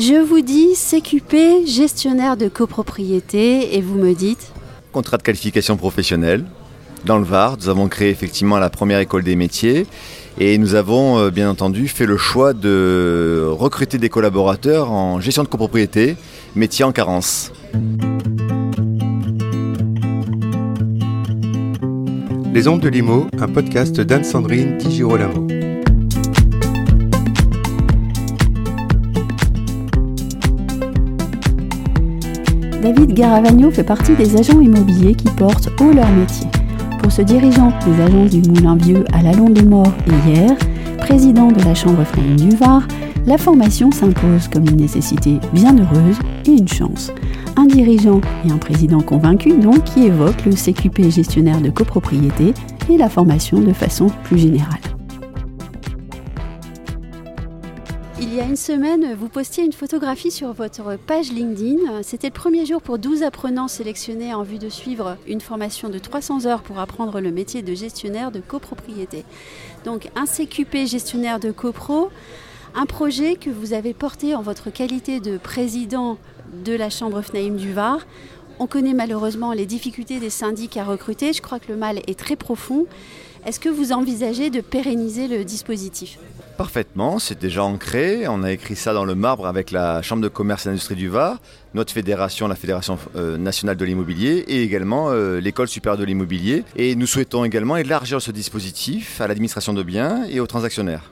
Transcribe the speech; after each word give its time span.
Je 0.00 0.14
vous 0.14 0.40
dis 0.40 0.72
CQP, 0.72 1.66
gestionnaire 1.66 2.38
de 2.38 2.48
copropriété, 2.48 3.76
et 3.76 3.82
vous 3.82 3.98
me 3.98 4.14
dites 4.14 4.50
Contrat 4.92 5.18
de 5.18 5.22
qualification 5.22 5.76
professionnelle. 5.76 6.46
Dans 7.04 7.18
le 7.18 7.24
Var, 7.24 7.58
nous 7.58 7.68
avons 7.68 7.86
créé 7.88 8.08
effectivement 8.08 8.58
la 8.58 8.70
première 8.70 9.00
école 9.00 9.24
des 9.24 9.36
métiers 9.36 9.86
et 10.38 10.56
nous 10.56 10.74
avons 10.74 11.18
euh, 11.18 11.30
bien 11.30 11.50
entendu 11.50 11.86
fait 11.86 12.06
le 12.06 12.16
choix 12.16 12.54
de 12.54 13.46
recruter 13.46 13.98
des 13.98 14.08
collaborateurs 14.08 14.90
en 14.90 15.20
gestion 15.20 15.42
de 15.42 15.48
copropriété, 15.48 16.16
métier 16.54 16.82
en 16.82 16.92
carence. 16.92 17.52
Les 22.54 22.68
Ondes 22.68 22.80
de 22.80 22.88
Limo, 22.88 23.26
un 23.38 23.48
podcast 23.48 24.00
d'Anne-Sandrine 24.00 24.78
Di 24.78 24.96
Girolamo. 24.96 25.59
David 32.82 33.12
Garavagno 33.12 33.70
fait 33.70 33.84
partie 33.84 34.14
des 34.14 34.36
agents 34.38 34.60
immobiliers 34.60 35.14
qui 35.14 35.28
portent 35.28 35.68
haut 35.80 35.92
leur 35.92 36.10
métier. 36.12 36.46
Pour 36.98 37.12
ce 37.12 37.20
dirigeant 37.20 37.72
des 37.84 38.02
agences 38.02 38.30
du 38.30 38.48
Moulin 38.48 38.76
Vieux 38.76 39.04
à 39.12 39.22
la 39.22 39.32
Londe 39.32 39.52
des 39.52 39.62
et 39.62 40.30
hier, 40.30 40.56
président 40.98 41.48
de 41.48 41.62
la 41.62 41.74
Chambre 41.74 42.04
féminine 42.04 42.48
du 42.48 42.56
Var, 42.56 42.86
la 43.26 43.36
formation 43.36 43.90
s'impose 43.90 44.48
comme 44.48 44.66
une 44.66 44.76
nécessité 44.76 45.38
bien 45.52 45.76
heureuse 45.76 46.16
et 46.46 46.52
une 46.52 46.68
chance. 46.68 47.12
Un 47.56 47.66
dirigeant 47.66 48.22
et 48.46 48.50
un 48.50 48.56
président 48.58 49.00
convaincu 49.00 49.58
donc 49.58 49.84
qui 49.84 50.06
évoquent 50.06 50.46
le 50.46 50.52
CQP 50.52 51.10
gestionnaire 51.10 51.60
de 51.60 51.68
copropriété 51.68 52.54
et 52.88 52.96
la 52.96 53.10
formation 53.10 53.60
de 53.60 53.74
façon 53.74 54.06
plus 54.24 54.38
générale. 54.38 54.89
Y 58.40 58.42
a 58.42 58.46
une 58.46 58.56
semaine, 58.56 59.14
vous 59.14 59.28
postiez 59.28 59.64
une 59.66 59.72
photographie 59.72 60.30
sur 60.30 60.54
votre 60.54 60.96
page 60.96 61.30
LinkedIn. 61.30 62.02
C'était 62.02 62.28
le 62.28 62.32
premier 62.32 62.64
jour 62.64 62.80
pour 62.80 62.98
12 62.98 63.22
apprenants 63.22 63.68
sélectionnés 63.68 64.32
en 64.32 64.44
vue 64.44 64.58
de 64.58 64.70
suivre 64.70 65.18
une 65.26 65.42
formation 65.42 65.90
de 65.90 65.98
300 65.98 66.46
heures 66.46 66.62
pour 66.62 66.78
apprendre 66.78 67.20
le 67.20 67.32
métier 67.32 67.60
de 67.60 67.74
gestionnaire 67.74 68.30
de 68.30 68.40
copropriété. 68.40 69.24
Donc 69.84 70.08
un 70.16 70.24
CQP 70.24 70.86
gestionnaire 70.86 71.38
de 71.38 71.50
copro, 71.50 72.08
un 72.74 72.86
projet 72.86 73.36
que 73.36 73.50
vous 73.50 73.74
avez 73.74 73.92
porté 73.92 74.34
en 74.34 74.40
votre 74.40 74.70
qualité 74.70 75.20
de 75.20 75.36
président 75.36 76.16
de 76.64 76.72
la 76.72 76.88
Chambre 76.88 77.20
FNAIM 77.20 77.56
du 77.56 77.74
Var. 77.74 78.06
On 78.58 78.66
connaît 78.66 78.94
malheureusement 78.94 79.52
les 79.52 79.66
difficultés 79.66 80.18
des 80.18 80.30
syndics 80.30 80.78
à 80.78 80.84
recruter. 80.84 81.34
Je 81.34 81.42
crois 81.42 81.58
que 81.58 81.70
le 81.70 81.76
mal 81.76 81.98
est 82.06 82.18
très 82.18 82.36
profond. 82.36 82.86
Est-ce 83.46 83.58
que 83.58 83.70
vous 83.70 83.92
envisagez 83.92 84.50
de 84.50 84.60
pérenniser 84.60 85.26
le 85.26 85.44
dispositif 85.44 86.18
Parfaitement, 86.58 87.18
c'est 87.18 87.38
déjà 87.40 87.64
ancré. 87.64 88.28
On 88.28 88.42
a 88.42 88.52
écrit 88.52 88.76
ça 88.76 88.92
dans 88.92 89.06
le 89.06 89.14
marbre 89.14 89.46
avec 89.46 89.70
la 89.70 90.02
Chambre 90.02 90.22
de 90.22 90.28
commerce 90.28 90.66
et 90.66 90.68
d'industrie 90.68 90.94
du 90.94 91.08
Var, 91.08 91.40
notre 91.72 91.92
fédération, 91.92 92.48
la 92.48 92.54
Fédération 92.54 92.98
euh, 93.16 93.38
nationale 93.38 93.78
de 93.78 93.84
l'immobilier, 93.86 94.44
et 94.46 94.62
également 94.62 95.10
euh, 95.10 95.40
l'École 95.40 95.68
supérieure 95.68 95.98
de 95.98 96.04
l'immobilier. 96.04 96.64
Et 96.76 96.94
nous 96.96 97.06
souhaitons 97.06 97.44
également 97.44 97.78
élargir 97.78 98.20
ce 98.20 98.30
dispositif 98.30 99.22
à 99.22 99.26
l'administration 99.26 99.72
de 99.72 99.82
biens 99.82 100.24
et 100.28 100.38
aux 100.38 100.46
transactionnaires 100.46 101.10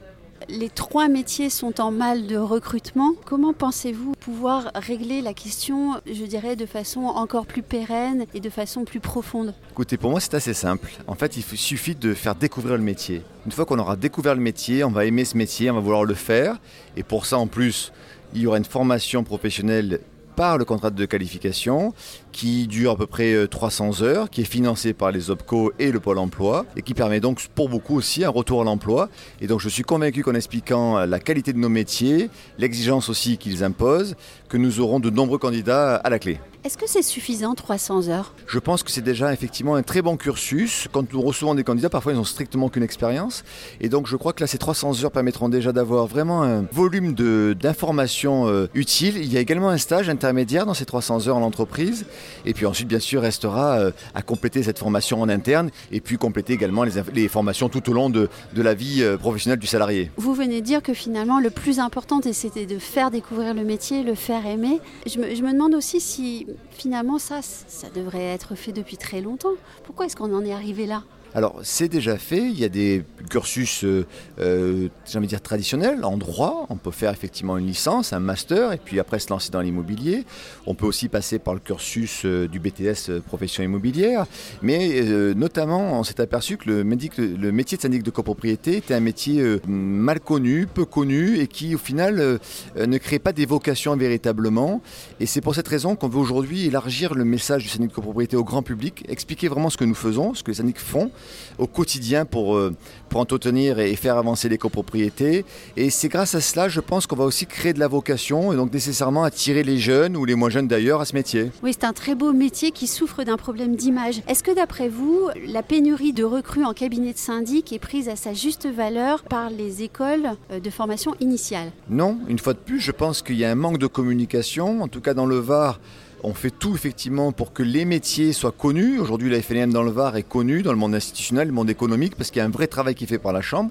les 0.48 0.70
trois 0.70 1.08
métiers 1.08 1.50
sont 1.50 1.80
en 1.80 1.90
mal 1.90 2.26
de 2.26 2.36
recrutement. 2.36 3.12
Comment 3.24 3.52
pensez-vous 3.52 4.12
pouvoir 4.18 4.70
régler 4.74 5.20
la 5.20 5.34
question, 5.34 6.00
je 6.10 6.24
dirais, 6.24 6.56
de 6.56 6.66
façon 6.66 7.00
encore 7.02 7.46
plus 7.46 7.62
pérenne 7.62 8.24
et 8.34 8.40
de 8.40 8.50
façon 8.50 8.84
plus 8.84 9.00
profonde? 9.00 9.54
Écoutez, 9.70 9.96
pour 9.96 10.10
moi, 10.10 10.20
c'est 10.20 10.34
assez 10.34 10.54
simple. 10.54 10.90
En 11.06 11.14
fait, 11.14 11.36
il 11.36 11.42
suffit 11.42 11.94
de 11.94 12.14
faire 12.14 12.34
découvrir 12.34 12.76
le 12.76 12.82
métier. 12.82 13.22
Une 13.46 13.52
fois 13.52 13.66
qu'on 13.66 13.78
aura 13.78 13.96
découvert 13.96 14.34
le 14.34 14.40
métier, 14.40 14.84
on 14.84 14.90
va 14.90 15.04
aimer 15.04 15.24
ce 15.24 15.36
métier, 15.36 15.70
on 15.70 15.74
va 15.74 15.80
vouloir 15.80 16.04
le 16.04 16.14
faire. 16.14 16.58
Et 16.96 17.02
pour 17.02 17.26
ça, 17.26 17.38
en 17.38 17.46
plus, 17.46 17.92
il 18.34 18.42
y 18.42 18.46
aura 18.46 18.58
une 18.58 18.64
formation 18.64 19.24
professionnelle 19.24 20.00
par 20.38 20.56
le 20.56 20.64
contrat 20.64 20.90
de 20.90 21.04
qualification 21.04 21.92
qui 22.30 22.68
dure 22.68 22.92
à 22.92 22.96
peu 22.96 23.08
près 23.08 23.48
300 23.48 24.02
euh, 24.02 24.04
heures, 24.04 24.30
qui 24.30 24.42
est 24.42 24.44
financé 24.44 24.92
par 24.92 25.10
les 25.10 25.32
OPCO 25.32 25.72
et 25.80 25.90
le 25.90 25.98
Pôle 25.98 26.18
emploi 26.18 26.64
et 26.76 26.82
qui 26.82 26.94
permet 26.94 27.18
donc 27.18 27.44
pour 27.56 27.68
beaucoup 27.68 27.96
aussi 27.96 28.24
un 28.24 28.28
retour 28.28 28.60
à 28.60 28.64
l'emploi. 28.64 29.08
Et 29.40 29.48
donc 29.48 29.58
je 29.58 29.68
suis 29.68 29.82
convaincu 29.82 30.22
qu'en 30.22 30.36
expliquant 30.36 31.04
la 31.06 31.18
qualité 31.18 31.52
de 31.52 31.58
nos 31.58 31.68
métiers, 31.68 32.30
l'exigence 32.56 33.08
aussi 33.08 33.36
qu'ils 33.36 33.64
imposent, 33.64 34.14
que 34.48 34.56
nous 34.56 34.78
aurons 34.78 35.00
de 35.00 35.10
nombreux 35.10 35.38
candidats 35.38 35.96
à 35.96 36.08
la 36.08 36.20
clé. 36.20 36.38
Est-ce 36.68 36.76
que 36.76 36.86
c'est 36.86 37.00
suffisant 37.00 37.54
300 37.54 38.10
heures? 38.10 38.34
Je 38.46 38.58
pense 38.58 38.82
que 38.82 38.90
c'est 38.90 39.00
déjà 39.00 39.32
effectivement 39.32 39.74
un 39.74 39.82
très 39.82 40.02
bon 40.02 40.18
cursus. 40.18 40.86
Quand 40.92 41.10
nous 41.14 41.22
recevons 41.22 41.54
des 41.54 41.64
candidats, 41.64 41.88
parfois 41.88 42.12
ils 42.12 42.16
n'ont 42.16 42.24
strictement 42.24 42.68
qu'une 42.68 42.82
expérience. 42.82 43.42
Et 43.80 43.88
donc 43.88 44.06
je 44.06 44.16
crois 44.16 44.34
que 44.34 44.42
là, 44.42 44.46
ces 44.46 44.58
300 44.58 45.02
heures 45.02 45.10
permettront 45.10 45.48
déjà 45.48 45.72
d'avoir 45.72 46.06
vraiment 46.06 46.42
un 46.42 46.66
volume 46.70 47.14
d'informations 47.54 48.48
euh, 48.48 48.66
utiles. 48.74 49.16
Il 49.16 49.32
y 49.32 49.38
a 49.38 49.40
également 49.40 49.70
un 49.70 49.78
stage 49.78 50.10
intermédiaire 50.10 50.66
dans 50.66 50.74
ces 50.74 50.84
300 50.84 51.28
heures 51.28 51.38
en 51.38 51.42
entreprise. 51.42 52.04
Et 52.44 52.52
puis 52.52 52.66
ensuite, 52.66 52.88
bien 52.88 52.98
sûr, 52.98 53.22
restera 53.22 53.78
euh, 53.78 53.90
à 54.14 54.20
compléter 54.20 54.62
cette 54.62 54.78
formation 54.78 55.22
en 55.22 55.30
interne 55.30 55.70
et 55.90 56.02
puis 56.02 56.18
compléter 56.18 56.52
également 56.52 56.84
les, 56.84 57.28
formations 57.28 57.70
tout 57.70 57.88
au 57.88 57.94
long 57.94 58.10
de, 58.10 58.28
la 58.54 58.74
vie 58.74 59.02
euh, 59.02 59.16
professionnelle 59.16 59.58
du 59.58 59.66
salarié. 59.66 60.10
Vous 60.18 60.34
venez 60.34 60.60
de 60.60 60.66
dire 60.66 60.82
que 60.82 60.92
finalement, 60.92 61.40
le 61.40 61.48
plus 61.48 61.78
important, 61.78 62.20
c'était 62.30 62.66
de 62.66 62.78
faire 62.78 63.10
découvrir 63.10 63.54
le 63.54 63.64
métier, 63.64 64.02
le 64.02 64.14
faire 64.14 64.44
aimer. 64.44 64.82
Je 65.06 65.18
me, 65.18 65.34
je 65.34 65.42
me 65.42 65.50
demande 65.54 65.74
aussi 65.74 65.98
si 65.98 66.46
finalement 66.70 67.18
ça, 67.18 67.42
ça 67.42 67.90
devrait 67.90 68.24
être 68.24 68.54
fait 68.54 68.72
depuis 68.72 68.96
très 68.96 69.20
longtemps. 69.20 69.54
Pourquoi 69.84 70.06
est-ce 70.06 70.16
qu'on 70.16 70.34
en 70.34 70.44
est 70.44 70.52
arrivé 70.52 70.86
là? 70.86 71.02
Alors, 71.34 71.60
c'est 71.62 71.88
déjà 71.88 72.16
fait. 72.16 72.40
Il 72.40 72.58
y 72.58 72.64
a 72.64 72.68
des 72.68 73.04
cursus, 73.28 73.84
euh, 73.84 74.06
euh, 74.40 74.88
j'ai 75.06 75.18
envie 75.18 75.26
dire, 75.26 75.42
traditionnels 75.42 76.04
en 76.04 76.16
droit. 76.16 76.66
On 76.70 76.76
peut 76.76 76.90
faire 76.90 77.12
effectivement 77.12 77.58
une 77.58 77.66
licence, 77.66 78.12
un 78.12 78.20
master, 78.20 78.72
et 78.72 78.78
puis 78.78 78.98
après 78.98 79.18
se 79.18 79.28
lancer 79.28 79.50
dans 79.50 79.60
l'immobilier. 79.60 80.24
On 80.66 80.74
peut 80.74 80.86
aussi 80.86 81.08
passer 81.08 81.38
par 81.38 81.52
le 81.52 81.60
cursus 81.60 82.22
euh, 82.24 82.48
du 82.48 82.60
BTS 82.60 83.20
profession 83.26 83.62
immobilière. 83.62 84.26
Mais 84.62 85.02
notamment, 85.34 85.98
on 85.98 86.02
s'est 86.02 86.20
aperçu 86.20 86.56
que 86.56 86.70
le, 86.70 86.82
le, 86.82 87.52
métier 87.52 87.76
de 87.76 87.82
syndic 87.82 88.02
de 88.02 88.10
copropriété 88.10 88.76
était 88.76 88.94
un 88.94 89.00
métier 89.00 89.58
mal 89.66 90.20
connu, 90.20 90.66
peu 90.66 90.84
connu, 90.84 91.38
et 91.38 91.46
qui 91.46 91.74
au 91.74 91.78
final 91.78 92.38
ne 92.76 92.98
crée 92.98 93.18
pas 93.18 93.32
des 93.32 93.46
vocations 93.46 93.96
véritablement. 93.96 94.80
Et 95.20 95.26
c'est 95.26 95.40
pour 95.40 95.54
cette 95.54 95.68
raison 95.68 95.96
qu'on 95.96 96.08
veut 96.08 96.18
aujourd'hui 96.18 96.66
élargir 96.66 97.14
le 97.14 97.24
message 97.24 97.62
du 97.62 97.68
syndic 97.68 97.90
de 97.90 97.94
copropriété 97.94 98.36
au 98.36 98.44
grand 98.44 98.62
public, 98.62 99.04
expliquer 99.08 99.48
vraiment 99.48 99.70
ce 99.70 99.76
que 99.76 99.84
nous 99.84 99.94
faisons, 99.94 100.34
ce 100.34 100.42
que 100.42 100.50
les 100.50 100.56
syndics 100.56 100.78
font 100.78 101.10
au 101.58 101.66
quotidien 101.66 102.24
pour, 102.24 102.56
euh, 102.56 102.74
pour 103.08 103.20
entretenir 103.20 103.78
et 103.78 103.94
faire 103.96 104.16
avancer 104.16 104.48
les 104.48 104.58
copropriétés. 104.58 105.44
Et 105.76 105.90
c'est 105.90 106.08
grâce 106.08 106.34
à 106.34 106.40
cela, 106.40 106.68
je 106.68 106.80
pense 106.80 107.06
qu'on 107.06 107.16
va 107.16 107.24
aussi 107.24 107.46
créer 107.46 107.72
de 107.72 107.80
la 107.80 107.88
vocation 107.88 108.52
et 108.52 108.56
donc 108.56 108.72
nécessairement 108.72 109.24
attirer 109.24 109.62
les 109.62 109.78
jeunes 109.78 110.16
ou 110.16 110.24
les 110.24 110.34
moins 110.34 110.50
jeunes 110.50 110.68
d'ailleurs 110.68 111.00
à 111.00 111.04
ce 111.04 111.14
métier. 111.14 111.50
Oui, 111.62 111.72
c'est 111.72 111.84
un 111.84 111.92
très 111.92 112.14
beau 112.14 112.32
métier 112.32 112.70
qui 112.70 112.86
souffre 112.86 113.24
d'un 113.24 113.36
problème 113.36 113.76
d'image. 113.76 114.22
Est-ce 114.28 114.42
que 114.42 114.54
d'après 114.54 114.88
vous, 114.88 115.28
la 115.46 115.62
pénurie 115.62 116.12
de 116.12 116.24
recrues 116.24 116.64
en 116.64 116.72
cabinet 116.72 117.12
de 117.12 117.18
syndic 117.18 117.72
est 117.72 117.78
prise 117.78 118.08
à 118.08 118.16
sa 118.16 118.32
juste 118.32 118.66
valeur 118.66 119.22
par 119.22 119.50
les 119.50 119.82
écoles 119.82 120.30
euh, 120.50 120.60
de 120.60 120.70
formation 120.70 121.14
initiale? 121.20 121.72
Non, 121.88 122.18
une 122.28 122.38
fois 122.38 122.54
de 122.54 122.58
plus, 122.58 122.80
je 122.80 122.92
pense 122.92 123.22
qu'il 123.22 123.36
y 123.36 123.44
a 123.44 123.50
un 123.50 123.54
manque 123.54 123.78
de 123.78 123.86
communication, 123.86 124.82
en 124.82 124.88
tout 124.88 125.00
cas 125.00 125.14
dans 125.14 125.26
le 125.26 125.38
Var. 125.38 125.80
On 126.24 126.34
fait 126.34 126.50
tout 126.50 126.74
effectivement 126.74 127.30
pour 127.30 127.52
que 127.52 127.62
les 127.62 127.84
métiers 127.84 128.32
soient 128.32 128.52
connus. 128.52 128.98
Aujourd'hui, 128.98 129.30
la 129.30 129.40
FNM 129.40 129.72
dans 129.72 129.84
le 129.84 129.90
Var 129.90 130.16
est 130.16 130.24
connue 130.24 130.62
dans 130.62 130.72
le 130.72 130.78
monde 130.78 130.94
institutionnel, 130.94 131.48
le 131.48 131.54
monde 131.54 131.70
économique, 131.70 132.16
parce 132.16 132.30
qu'il 132.30 132.40
y 132.40 132.42
a 132.42 132.44
un 132.44 132.50
vrai 132.50 132.66
travail 132.66 132.96
qui 132.96 133.04
est 133.04 133.06
fait 133.06 133.18
par 133.18 133.32
la 133.32 133.40
Chambre, 133.40 133.70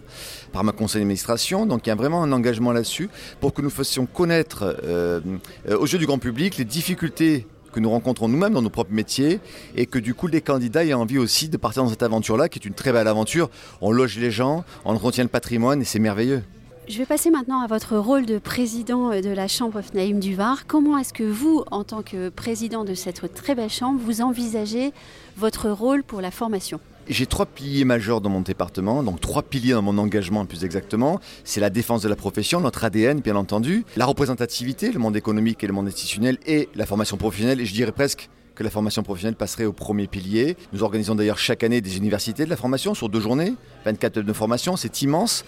par 0.53 0.63
ma 0.63 0.71
conseil 0.71 1.01
d'administration. 1.01 1.65
Donc 1.65 1.85
il 1.85 1.89
y 1.89 1.91
a 1.91 1.95
vraiment 1.95 2.23
un 2.23 2.31
engagement 2.31 2.71
là-dessus 2.71 3.09
pour 3.41 3.53
que 3.53 3.61
nous 3.61 3.69
fassions 3.69 4.05
connaître 4.05 4.77
euh, 4.83 5.19
aux 5.67 5.85
yeux 5.85 5.97
du 5.97 6.05
grand 6.05 6.19
public 6.19 6.57
les 6.57 6.65
difficultés 6.65 7.45
que 7.73 7.81
nous 7.81 7.89
rencontrons 7.89 8.29
nous-mêmes 8.29 8.53
dans 8.53 8.61
nos 8.61 8.69
propres 8.69 8.93
métiers 8.93 9.41
et 9.75 9.85
que 9.85 9.99
du 9.99 10.13
coup 10.13 10.27
les 10.27 10.41
candidats 10.41 10.85
aient 10.85 10.93
envie 10.93 11.17
aussi 11.17 11.49
de 11.49 11.57
partir 11.57 11.83
dans 11.83 11.89
cette 11.89 12.01
aventure-là 12.01 12.47
qui 12.47 12.59
est 12.59 12.65
une 12.65 12.73
très 12.73 12.93
belle 12.93 13.07
aventure. 13.07 13.49
On 13.81 13.91
loge 13.91 14.17
les 14.17 14.31
gens, 14.31 14.63
on 14.85 14.97
retient 14.97 15.23
le 15.25 15.29
patrimoine 15.29 15.81
et 15.81 15.85
c'est 15.85 15.99
merveilleux. 15.99 16.43
Je 16.89 16.99
vais 16.99 17.05
passer 17.05 17.31
maintenant 17.31 17.59
à 17.59 17.67
votre 17.67 17.97
rôle 17.97 18.25
de 18.25 18.39
président 18.39 19.09
de 19.09 19.29
la 19.29 19.49
Chambre 19.49 19.81
FNAIM 19.81 20.19
du 20.19 20.35
Var. 20.35 20.67
Comment 20.67 20.97
est-ce 20.97 21.11
que 21.11 21.23
vous, 21.23 21.65
en 21.69 21.83
tant 21.83 22.01
que 22.01 22.29
président 22.29 22.85
de 22.85 22.93
cette 22.93 23.33
très 23.33 23.55
belle 23.55 23.69
chambre, 23.69 23.99
vous 24.01 24.21
envisagez 24.21 24.93
votre 25.35 25.69
rôle 25.69 26.01
pour 26.05 26.21
la 26.21 26.31
formation? 26.31 26.79
J'ai 27.09 27.25
trois 27.25 27.45
piliers 27.45 27.83
majeurs 27.83 28.21
dans 28.21 28.29
mon 28.29 28.39
département, 28.39 29.03
donc 29.03 29.19
trois 29.19 29.43
piliers 29.43 29.73
dans 29.73 29.81
mon 29.81 29.97
engagement 29.97 30.45
plus 30.45 30.63
exactement. 30.63 31.19
C'est 31.43 31.59
la 31.59 31.69
défense 31.69 32.03
de 32.03 32.09
la 32.09 32.15
profession, 32.15 32.61
notre 32.61 32.85
ADN 32.85 33.19
bien 33.19 33.35
entendu, 33.35 33.83
la 33.97 34.05
représentativité, 34.05 34.89
le 34.93 34.99
monde 34.99 35.17
économique 35.17 35.61
et 35.65 35.67
le 35.67 35.73
monde 35.73 35.87
institutionnel 35.87 36.37
et 36.45 36.69
la 36.73 36.85
formation 36.85 37.17
professionnelle 37.17 37.59
et 37.59 37.65
je 37.65 37.73
dirais 37.73 37.91
presque 37.91 38.29
que 38.57 38.63
la 38.63 38.71
formation 38.71 39.03
professionnelle 39.03 39.35
passerait 39.35 39.65
au 39.65 39.71
premier 39.71 40.07
pilier. 40.07 40.57
Nous 40.73 40.81
organisons 40.81 41.13
d'ailleurs 41.13 41.37
chaque 41.37 41.63
année 41.63 41.79
des 41.79 41.95
universités 41.97 42.43
de 42.43 42.49
la 42.49 42.57
formation 42.57 42.95
sur 42.95 43.07
deux 43.07 43.19
journées, 43.19 43.53
24 43.85 44.17
heures 44.17 44.23
de 44.23 44.33
formation, 44.33 44.75
c'est 44.75 45.03
immense. 45.03 45.45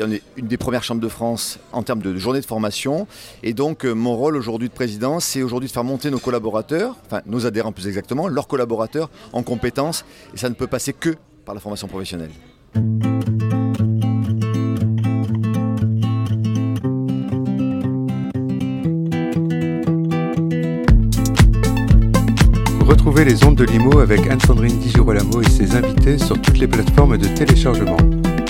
On 0.00 0.10
est 0.12 0.22
une 0.36 0.46
des 0.46 0.56
premières 0.56 0.84
chambres 0.84 1.00
de 1.00 1.08
France 1.08 1.58
en 1.72 1.82
termes 1.82 2.00
de 2.00 2.16
journées 2.16 2.40
de 2.40 2.46
formation. 2.46 3.08
Et 3.42 3.52
donc 3.52 3.84
euh, 3.84 3.92
mon 3.92 4.16
rôle 4.16 4.36
aujourd'hui 4.36 4.68
de 4.68 4.74
président, 4.74 5.18
c'est 5.18 5.42
aujourd'hui 5.42 5.68
de 5.68 5.72
faire 5.72 5.84
monter 5.84 6.10
nos 6.10 6.20
collaborateurs, 6.20 6.96
enfin 7.06 7.20
nos 7.26 7.46
adhérents 7.46 7.72
plus 7.72 7.88
exactement, 7.88 8.28
leurs 8.28 8.46
collaborateurs 8.46 9.10
en 9.32 9.42
compétences. 9.42 10.04
Et 10.32 10.36
ça 10.36 10.48
ne 10.48 10.54
peut 10.54 10.68
passer 10.68 10.92
que 10.92 11.16
par 11.44 11.56
la 11.56 11.60
formation 11.60 11.88
professionnelle. 11.88 12.30
Retrouvez 22.82 23.24
les 23.24 23.44
ondes 23.44 23.54
de 23.54 23.64
Limo 23.64 24.00
avec 24.00 24.26
Anne-Sandrine 24.26 24.78
Di 24.78 24.90
Girolamo 24.90 25.40
et 25.40 25.48
ses 25.48 25.74
invités 25.76 26.18
sur 26.18 26.40
toutes 26.40 26.58
les 26.58 26.66
plateformes 26.66 27.16
de 27.16 27.26
téléchargement. 27.26 27.96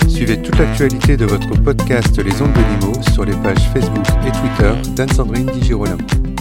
Suivez 0.07 0.41
toute 0.41 0.57
l'actualité 0.57 1.17
de 1.17 1.25
votre 1.25 1.49
podcast 1.61 2.17
Les 2.17 2.41
ondes 2.41 2.53
de 2.53 2.85
Limo 2.85 2.93
sur 3.13 3.25
les 3.25 3.35
pages 3.37 3.69
Facebook 3.73 4.05
et 4.27 4.31
Twitter 4.31 4.91
d'Anne-Sandrine 4.95 5.45
Di 5.45 5.63
Girolamo. 5.63 6.32